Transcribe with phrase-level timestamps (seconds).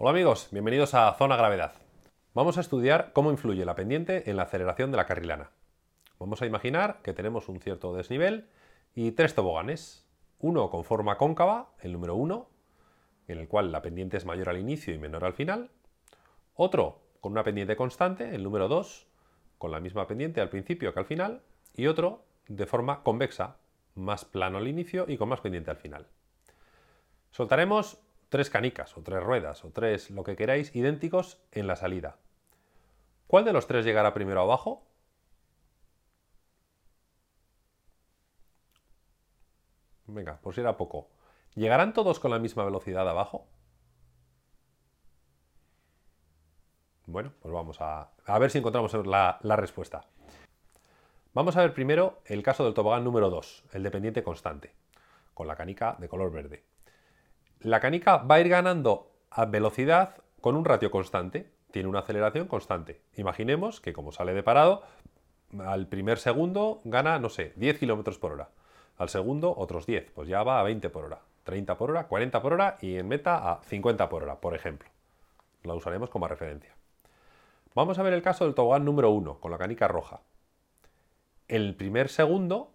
[0.00, 1.72] Hola amigos, bienvenidos a Zona Gravedad.
[2.32, 5.50] Vamos a estudiar cómo influye la pendiente en la aceleración de la carrilana.
[6.20, 8.46] Vamos a imaginar que tenemos un cierto desnivel
[8.94, 10.06] y tres toboganes.
[10.38, 12.48] Uno con forma cóncava, el número 1,
[13.26, 15.68] en el cual la pendiente es mayor al inicio y menor al final.
[16.54, 19.08] Otro con una pendiente constante, el número 2,
[19.58, 21.42] con la misma pendiente al principio que al final.
[21.74, 23.56] Y otro de forma convexa,
[23.96, 26.06] más plano al inicio y con más pendiente al final.
[27.32, 32.16] Soltaremos tres canicas o tres ruedas o tres lo que queráis idénticos en la salida.
[33.26, 34.84] ¿Cuál de los tres llegará primero abajo?
[40.06, 41.08] Venga, si era poco.
[41.54, 43.46] ¿Llegarán todos con la misma velocidad abajo?
[47.06, 50.04] Bueno, pues vamos a, ver si encontramos la, la respuesta.
[51.34, 54.74] Vamos a ver primero el caso del tobogán número 2, el dependiente constante,
[55.34, 56.64] con la canica de color verde
[57.60, 62.46] la canica va a ir ganando a velocidad con un ratio constante, tiene una aceleración
[62.46, 63.00] constante.
[63.16, 64.82] Imaginemos que como sale de parado,
[65.58, 68.50] al primer segundo gana, no sé, 10 km por hora.
[68.96, 72.42] Al segundo, otros 10, pues ya va a 20 por hora, 30 por hora, 40
[72.42, 74.88] por hora y en meta a 50 por hora, por ejemplo.
[75.62, 76.74] La usaremos como referencia.
[77.74, 80.20] Vamos a ver el caso del tobogán número 1, con la canica roja.
[81.46, 82.72] El primer segundo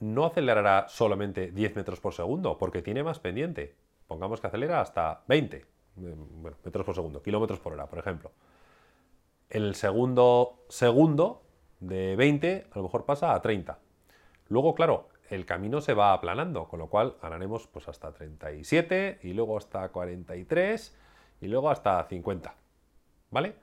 [0.00, 3.74] no acelerará solamente 10 metros por segundo, porque tiene más pendiente
[4.08, 5.64] pongamos que acelera hasta 20 eh,
[6.64, 8.32] metros por segundo, kilómetros por hora, por ejemplo.
[9.48, 11.42] El segundo segundo
[11.80, 13.78] de 20 a lo mejor pasa a 30.
[14.48, 19.32] Luego, claro, el camino se va aplanando, con lo cual ganaremos pues hasta 37 y
[19.34, 20.96] luego hasta 43
[21.40, 22.54] y luego hasta 50.
[23.30, 23.54] ¿Vale?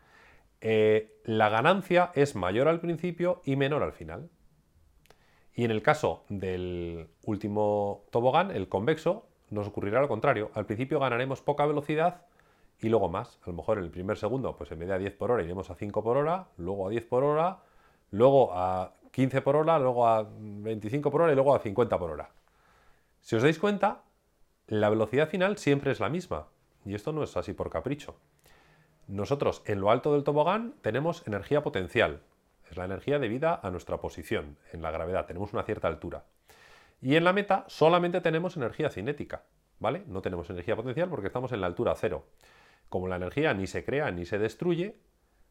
[0.61, 4.30] Eh, la ganancia es mayor al principio y menor al final.
[5.53, 10.51] Y en el caso del último tobogán, el convexo, nos ocurrirá lo contrario.
[10.53, 12.21] Al principio ganaremos poca velocidad
[12.79, 13.39] y luego más.
[13.43, 15.43] A lo mejor en el primer segundo, pues en vez de a 10 por hora
[15.43, 17.59] iremos a 5 por hora, luego a 10 por hora,
[18.11, 22.11] luego a 15 por hora, luego a 25 por hora y luego a 50 por
[22.11, 22.30] hora.
[23.21, 24.02] Si os dais cuenta,
[24.67, 26.47] la velocidad final siempre es la misma.
[26.86, 28.15] Y esto no es así por capricho.
[29.08, 32.21] Nosotros en lo alto del tobogán tenemos energía potencial.
[32.70, 35.25] Es la energía debida a nuestra posición en la gravedad.
[35.25, 36.25] Tenemos una cierta altura.
[37.05, 39.43] Y en la meta solamente tenemos energía cinética,
[39.77, 40.02] ¿vale?
[40.08, 42.26] No tenemos energía potencial porque estamos en la altura cero.
[42.89, 44.98] Como la energía ni se crea ni se destruye,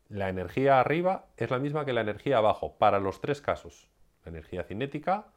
[0.09, 3.87] la energía arriba es la misma que la energía abajo, para los tres casos.
[4.25, 5.29] La energía cinética,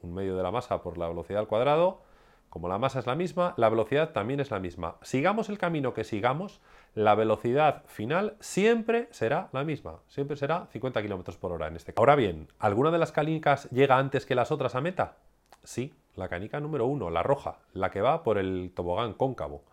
[0.00, 2.02] un medio de la masa por la velocidad al cuadrado,
[2.50, 4.98] como la masa es la misma, la velocidad también es la misma.
[5.02, 6.60] Sigamos el camino que sigamos,
[6.94, 10.02] la velocidad final siempre será la misma.
[10.06, 12.00] Siempre será 50 km por hora en este caso.
[12.00, 15.16] Ahora bien, ¿alguna de las calicas llega antes que las otras a meta?
[15.68, 19.64] Sí, la canica número uno, la roja, la que va por el tobogán cóncavo.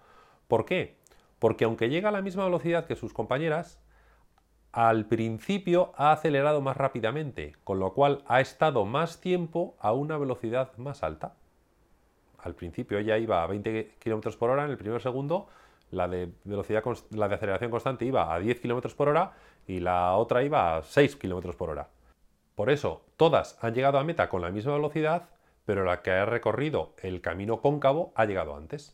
[0.50, 0.98] ¿Por qué?
[1.40, 3.82] Porque aunque llega a la misma velocidad que sus compañeras,
[4.74, 10.18] al principio ha acelerado más rápidamente, con lo cual ha estado más tiempo a una
[10.18, 11.36] velocidad más alta.
[12.40, 15.48] Al principio ella iba a 20 km por hora en el primer segundo,
[15.92, 19.32] la de, velocidad, la de aceleración constante iba a 10 km por hora
[19.66, 21.88] y la otra iba a 6 km por hora.
[22.54, 25.30] Por eso, todas han llegado a meta con la misma velocidad
[25.66, 28.94] pero la que ha recorrido el camino cóncavo ha llegado antes.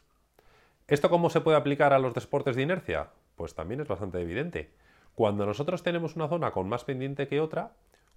[0.87, 3.09] ¿Esto cómo se puede aplicar a los deportes de inercia?
[3.35, 4.71] Pues también es bastante evidente.
[5.15, 7.73] Cuando nosotros tenemos una zona con más pendiente que otra,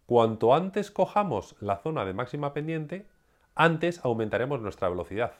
[0.06, 3.06] cuanto antes cojamos la zona de máxima pendiente,
[3.54, 5.34] antes aumentaremos nuestra velocidad.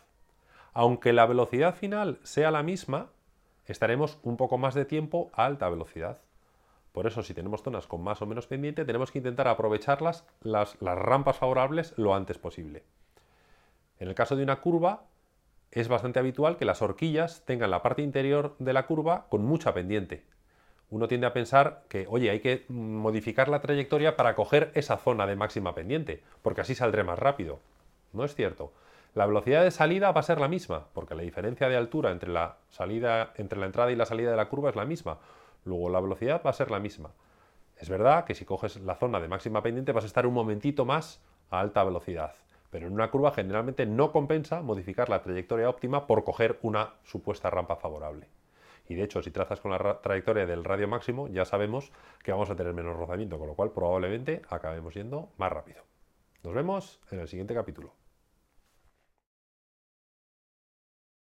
[0.72, 3.10] Aunque la velocidad final sea la misma,
[3.66, 6.20] estaremos un poco más de tiempo a alta velocidad.
[6.92, 10.81] Por eso, si tenemos zonas con más o menos pendiente, tenemos que intentar aprovecharlas, las,
[10.81, 12.84] las rampas favorables, lo antes posible.
[13.99, 15.05] En el caso de una curva,
[15.71, 19.75] es bastante habitual que las horquillas tengan la parte interior de la curva con mucha
[19.75, 20.25] pendiente.
[20.91, 25.27] Uno tiende a pensar que, oye, hay que modificar la trayectoria para coger esa zona
[25.27, 27.59] de máxima pendiente, porque así saldré más rápido.
[28.12, 28.72] No es cierto.
[29.15, 32.31] La velocidad de salida va a ser la misma, porque la diferencia de altura entre
[32.31, 32.58] la,
[33.37, 35.19] entre la entrada y la salida de la curva es la misma.
[35.64, 37.11] Luego la velocidad va a ser la misma.
[37.76, 40.85] Es verdad que si coges la zona de máxima pendiente vas a estar un momentito
[40.85, 41.20] más
[41.50, 42.35] a alta velocidad
[42.75, 47.49] pero en una curva generalmente no compensa modificar la trayectoria óptima por coger una supuesta
[47.49, 48.26] rampa favorable.
[48.88, 51.93] Y de hecho, si trazas con la trayectoria del radio máximo, ya sabemos
[52.25, 55.85] que vamos a tener menos rozamiento, con lo cual probablemente acabemos yendo más rápido.
[56.43, 57.93] Nos vemos en el siguiente capítulo.